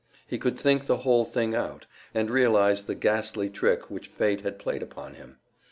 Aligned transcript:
He 0.25 0.39
could 0.39 0.57
think 0.57 0.87
the 0.87 0.97
whole 1.05 1.25
thing 1.25 1.53
out, 1.53 1.85
and 2.15 2.31
realize 2.31 2.81
the 2.85 2.95
ghastly 2.95 3.51
trick 3.51 3.91
which 3.91 4.07
fate 4.07 4.41
had 4.41 4.57
played 4.57 4.81
upon 4.81 5.13
him. 5.13 5.37